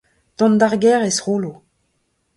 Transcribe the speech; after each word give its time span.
Dont 0.39 0.55
d'ar 0.59 0.75
gêr 0.81 1.01
ez 1.07 1.15
c'houllo 1.17 1.53